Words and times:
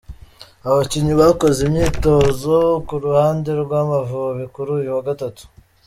Abakinnyi 0.67 1.13
bakoze 1.21 1.59
imyitozo 1.67 2.55
ku 2.87 2.93
ruhande 3.03 3.49
rw’Amavubi 3.61 4.43
kuri 4.53 4.69
uyu 4.77 4.89
wa 4.95 5.03
gatatu: 5.09 5.43